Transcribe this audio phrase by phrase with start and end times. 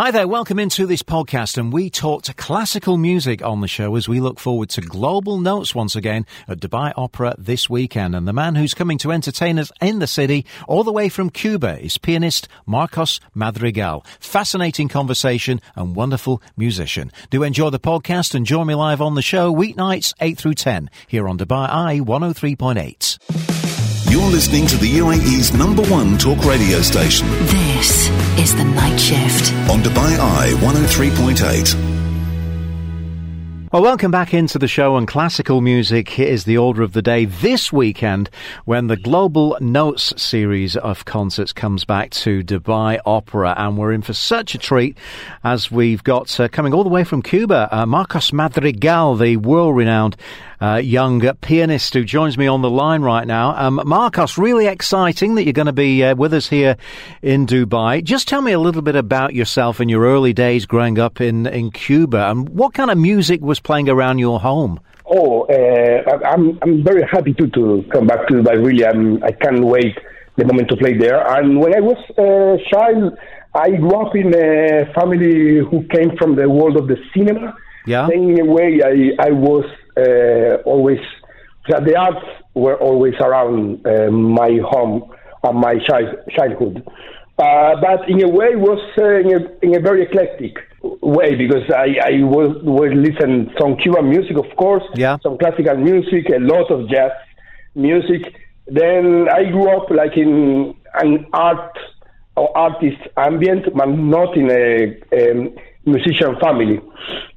[0.00, 4.08] Hi there, welcome into this podcast and we talked classical music on the show as
[4.08, 8.16] we look forward to global notes once again at Dubai Opera this weekend.
[8.16, 11.28] And the man who's coming to entertain us in the city all the way from
[11.28, 14.02] Cuba is pianist Marcos Madrigal.
[14.20, 17.12] Fascinating conversation and wonderful musician.
[17.28, 20.88] Do enjoy the podcast and join me live on the show weeknights 8 through 10
[21.08, 23.18] here on Dubai Eye 103.8.
[24.10, 29.52] You're listening to the UAE's number one talk radio station This is The Night Shift.
[29.70, 31.89] on Dubai Eye 103.8.
[33.72, 36.08] Well, welcome back into the show on classical music.
[36.08, 38.28] Here is the order of the day this weekend
[38.64, 43.54] when the Global Notes series of concerts comes back to Dubai Opera.
[43.56, 44.98] And we're in for such a treat
[45.44, 49.76] as we've got uh, coming all the way from Cuba, uh, Marcos Madrigal, the world
[49.76, 50.16] renowned
[50.60, 53.56] uh, young pianist who joins me on the line right now.
[53.56, 56.76] Um, Marcos, really exciting that you're going to be uh, with us here
[57.22, 58.04] in Dubai.
[58.04, 61.46] Just tell me a little bit about yourself and your early days growing up in,
[61.46, 64.80] in Cuba and what kind of music was playing around your home?
[65.06, 68.64] Oh, uh, I'm I'm very happy to to come back to Dubai.
[68.64, 69.98] Really, I'm I can't wait
[70.36, 71.20] the moment to play there.
[71.36, 73.18] And when I was a child,
[73.54, 77.56] I grew up in a family who came from the world of the cinema.
[77.86, 78.08] Yeah.
[78.08, 79.64] In a way, I I was
[79.96, 81.00] uh, always
[81.68, 86.86] that the arts were always around uh, my home and my child, childhood.
[87.38, 91.68] Uh, but in a way, was uh, in, a, in a very eclectic way because
[91.70, 95.18] I, I was, was listen some Cuban music, of course, Yeah.
[95.22, 97.12] some classical music, a lot of jazz
[97.74, 98.34] music.
[98.66, 101.76] Then I grew up like in an art
[102.36, 106.80] or artist ambient, but not in a um, musician family.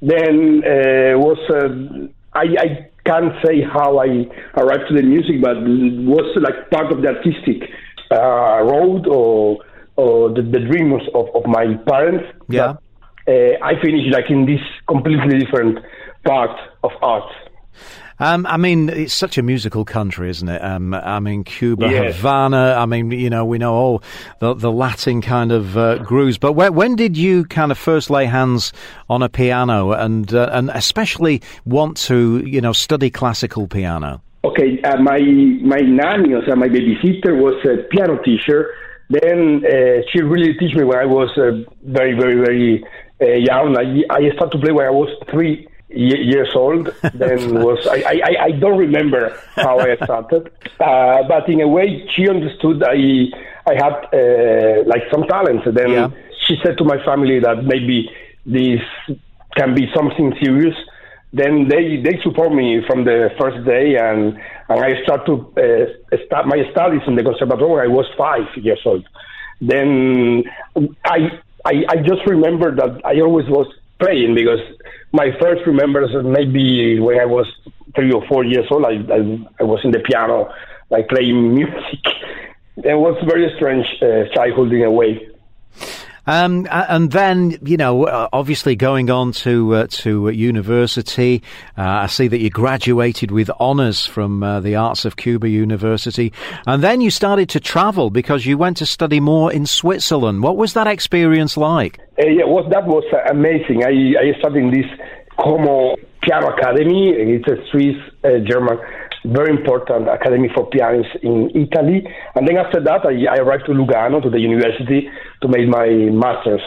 [0.00, 5.56] Then uh, was uh, I, I can't say how I arrived to the music, but
[5.60, 7.70] was like part of the artistic
[8.10, 9.58] uh, road or
[9.96, 12.24] or the, the dreams of, of my parents.
[12.48, 12.74] Yeah.
[13.28, 15.78] Uh, I finished like in this completely different
[16.24, 17.30] part of art.
[18.20, 20.60] Um, I mean, it's such a musical country, isn't it?
[20.60, 22.16] Um, I mean, Cuba, Yes.
[22.16, 22.74] Havana.
[22.76, 24.02] I mean, you know, we know all
[24.40, 26.36] the, the Latin kind of uh, grooves.
[26.36, 28.72] But where, when did you kind of first lay hands
[29.08, 34.20] on a piano, and uh, and especially want to, you know, study classical piano?
[34.42, 35.20] Okay, uh, my
[35.62, 38.70] my nanny, or my babysitter, was a piano teacher.
[39.10, 42.84] Then uh, she really teach me when I was uh, very, very, very
[43.20, 43.76] uh, young.
[43.76, 46.94] I, I started to play when I was three ye- years old.
[47.14, 52.08] Then was I, I, I- don't remember how I started, uh, but in a way
[52.14, 53.26] she understood I
[53.66, 55.64] I had uh, like some talents.
[55.72, 56.10] Then Yeah.
[56.46, 58.10] she said to my family that maybe
[58.46, 58.80] this
[59.56, 60.76] can be something serious.
[61.32, 64.38] Then they they support me from the first day, and
[64.70, 67.70] and I start to uh, start my studies in the conservatory.
[67.70, 69.04] when I was five years old.
[69.60, 70.44] Then
[71.04, 71.18] I
[71.64, 73.66] I, I just remember that I always was
[74.00, 74.60] playing because
[75.12, 77.46] my first remembrance maybe when I was
[77.94, 78.84] three or four years old.
[78.84, 79.20] I I,
[79.60, 80.52] I was in the piano,
[80.90, 82.00] like playing music.
[82.76, 85.28] It was very strange uh, childhood in a way.
[86.28, 91.42] Um, and then, you know, uh, obviously going on to uh, to university,
[91.78, 96.34] uh, I see that you graduated with honours from uh, the Arts of Cuba University,
[96.66, 100.42] and then you started to travel because you went to study more in Switzerland.
[100.42, 101.98] What was that experience like?
[102.18, 103.84] Uh, yeah, was that was uh, amazing.
[103.84, 104.90] I, I studied in this
[105.40, 107.08] Como Piano Academy.
[107.08, 107.96] It's a Swiss
[108.46, 108.76] German,
[109.24, 112.06] very important academy for pianists in Italy.
[112.34, 115.08] And then after that, I, I arrived to Lugano to the university
[115.42, 115.88] to make my
[116.24, 116.62] masters.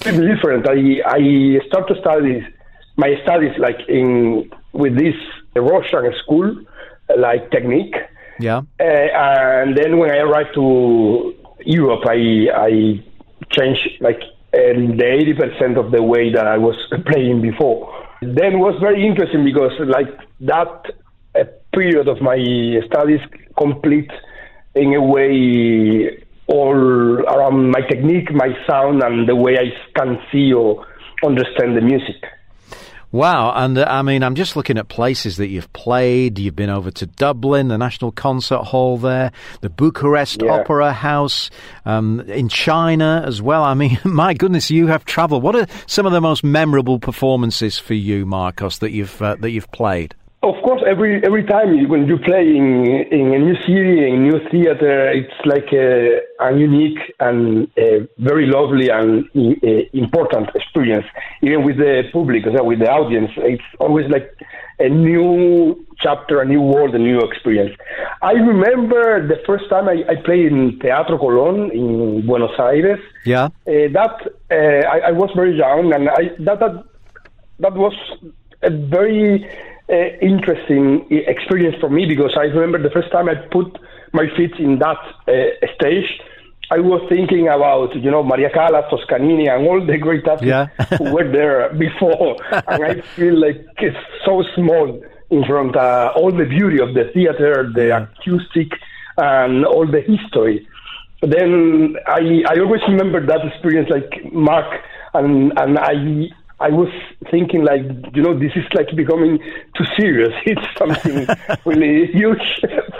[0.00, 0.68] It's different.
[0.68, 2.46] I I start to study
[2.96, 5.14] my studies like in with this
[5.54, 6.56] Russian school,
[7.16, 7.94] like technique.
[8.38, 8.62] Yeah.
[8.78, 13.04] Uh, and then when I arrived to Europe, I I
[13.50, 14.20] changed like
[14.52, 16.76] the eighty percent of the way that I was
[17.06, 17.78] playing before.
[18.22, 20.08] Then it was very interesting because like
[20.40, 20.94] that
[21.38, 22.38] uh, period of my
[22.86, 23.20] studies
[23.56, 24.10] complete
[24.74, 30.52] in a way all around my technique, my sound, and the way I can see
[30.52, 30.86] or
[31.24, 32.16] understand the music.
[33.12, 36.38] Wow, and uh, I mean, I'm just looking at places that you've played.
[36.38, 39.32] You've been over to Dublin, the National Concert Hall there,
[39.62, 40.52] the Bucharest Yeah.
[40.60, 41.50] Opera House,
[41.84, 43.64] um, in China as well.
[43.64, 45.42] I mean, my goodness, you have travelled.
[45.42, 49.50] What are some of the most memorable performances for you, Marcos, that you've uh, that
[49.50, 50.14] you've played?
[50.42, 54.16] Of course, every every time when you play in in a new city, in a
[54.16, 59.28] new theater, it's like a, a unique and a very lovely and
[59.92, 61.04] important experience.
[61.42, 64.34] Even with the public, with the audience, it's always like
[64.78, 67.76] a new chapter, a new world, a new experience.
[68.22, 73.00] I remember the first time I, I played in Teatro Colón in Buenos Aires.
[73.26, 74.14] Yeah, uh, that
[74.50, 76.84] uh, I, I, was very young, and I, that that
[77.58, 77.94] that was
[78.62, 79.46] a very
[80.22, 83.78] interesting experience for me because I remember the first time I put
[84.12, 84.98] my feet in that
[85.28, 86.20] uh, stage.
[86.72, 90.66] I was thinking about, you know, Maria Callas, Toscanini, and all the great artists yeah.
[90.98, 92.36] who were there before.
[92.52, 96.94] and I feel like it's so small in front of uh, all the beauty of
[96.94, 98.68] the theater, the acoustic,
[99.16, 100.66] and all the history.
[101.22, 104.80] Then I, I always remember that experience like Mark,
[105.14, 106.28] and, and I
[106.60, 106.88] I was
[107.30, 107.82] thinking like,
[108.14, 109.38] you know, this is like becoming
[109.76, 110.34] too serious.
[110.46, 111.26] It's something
[111.64, 112.46] really huge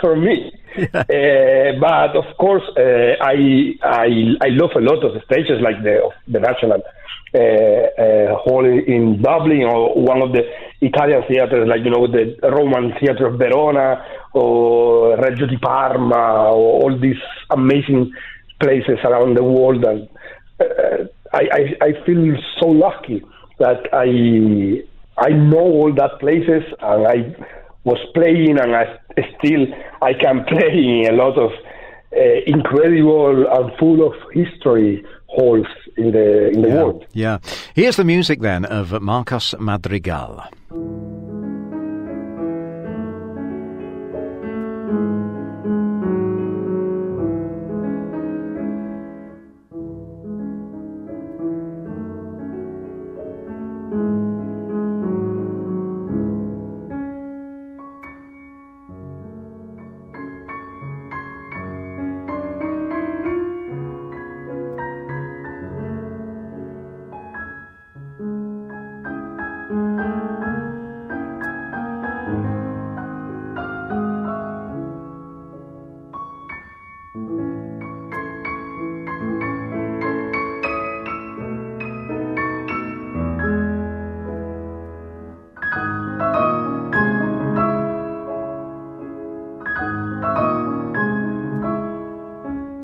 [0.01, 0.51] for me.
[0.77, 0.87] Yeah.
[0.95, 4.09] Uh, but of course, uh, I, I
[4.41, 6.81] I love a lot of the stages like the the National
[7.33, 10.43] uh, uh, Hall in Dublin or one of the
[10.81, 14.03] Italian theaters like you know the Roman Theatre of Verona
[14.33, 17.21] or Regio di Parma or all these
[17.51, 18.11] amazing
[18.59, 20.09] places around the world and
[20.59, 21.03] uh,
[21.33, 23.23] I, I I feel so lucky
[23.61, 24.83] that I
[25.17, 27.17] I know all that places and I
[27.83, 28.85] was playing and I
[29.37, 29.67] still
[30.01, 31.51] I can play in a lot of
[32.15, 35.67] uh, incredible and full of history halls
[35.97, 37.05] in the in the yeah, world.
[37.13, 37.37] Yeah.
[37.73, 40.43] Here's the music then of Marcos Madrigal.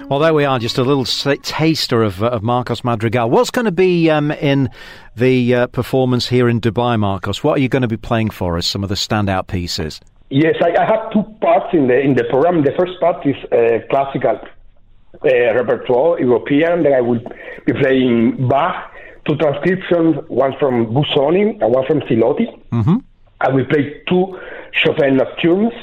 [0.06, 3.30] Well, there we are, just a little taster of, uh, of Marcos Madrigal.
[3.30, 4.70] What's going to be um, in
[5.16, 7.44] the uh, performance here in Dubai, Marcos?
[7.44, 10.00] What are you going to be playing for us, some of the standout pieces?
[10.30, 12.64] Yes, I, I have two parts in the in the program.
[12.64, 14.40] The first part is uh, classical
[15.26, 16.84] uh, repertoire, European.
[16.84, 17.22] Then I will
[17.66, 18.92] be playing Bach,
[19.28, 22.48] two transcriptions, one from Busoni and one from Siloti.
[22.72, 22.98] Mm-hmm.
[23.42, 24.38] I will play two
[24.74, 25.74] Chopin nocturnes,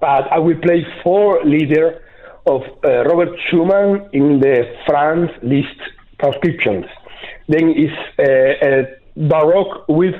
[0.00, 2.01] but I will play four Lieder
[2.46, 5.80] of uh, Robert Schumann in the Franz Liszt
[6.20, 6.86] transcriptions.
[7.48, 8.86] Then is uh, a
[9.16, 10.14] Baroque with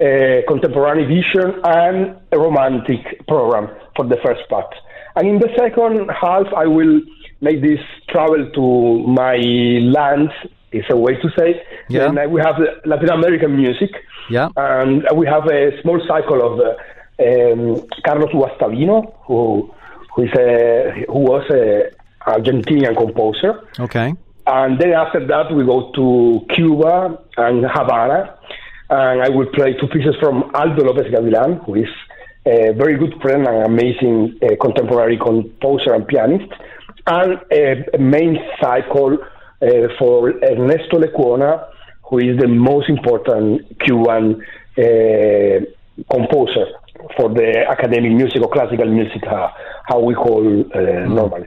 [0.00, 4.74] a contemporary vision and a romantic program for the first part.
[5.16, 7.00] And in the second half, I will
[7.40, 10.32] make this travel to my lands,
[10.72, 11.62] is a way to say.
[11.88, 12.12] Yeah.
[12.12, 13.90] Then we have Latin American music.
[14.28, 14.48] Yeah.
[14.56, 16.74] And we have a small cycle of uh,
[17.24, 19.72] um, Carlos Guastavino, who
[20.16, 21.90] who is a who was a
[22.26, 23.60] Argentinian composer.
[23.78, 24.14] Okay.
[24.46, 28.38] And then after that, we go to Cuba and Havana,
[28.90, 31.88] and I will play two pieces from Aldo Lopez Gavilan, who is
[32.46, 36.50] a very good friend and amazing uh, contemporary composer and pianist,
[37.06, 39.18] and a, a main cycle
[39.60, 39.66] uh,
[39.98, 41.66] for Ernesto Lecuona,
[42.02, 44.42] who is the most important Cuban
[44.78, 45.60] uh,
[46.10, 46.66] composer
[47.16, 49.48] for the academic music or classical music, uh,
[49.84, 51.14] how we call uh, mm.
[51.14, 51.46] normally.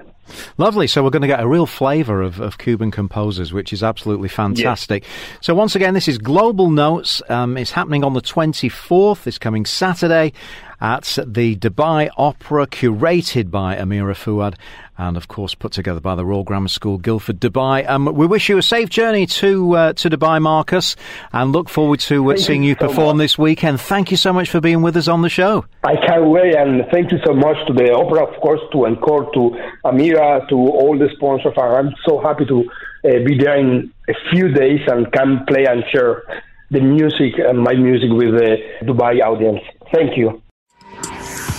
[0.58, 0.88] Lovely.
[0.88, 4.30] So we're going to get a real flavour of, of Cuban composers, which is absolutely
[4.30, 5.04] fantastic.
[5.04, 5.40] Yes.
[5.42, 7.22] So once again, this is Global Notes.
[7.30, 10.34] Um, it's happening on the 24th, this coming Saturday
[10.82, 14.56] at the Dubai Opera, curated by Amira Fuad
[15.00, 17.90] and of course put together by the Royal Grammar School, Guildford, Dubai.
[17.90, 20.96] Um, we wish you a safe journey to uh, to Dubai, Marcus,
[21.32, 23.24] and look forward to uh, seeing you, you so perform much.
[23.24, 23.80] this weekend.
[23.80, 25.66] Thank you so much for being with us on the show.
[25.84, 29.32] I can't wait, and thank you so much to the opera, of course, to Encore,
[29.34, 31.54] to Amira, to all the sponsors.
[31.58, 32.60] I'm so happy to
[33.06, 36.24] uh, be there in a few days and can play and share
[36.72, 39.62] the music and my music with the Dubai audience.
[39.94, 40.42] Thank you.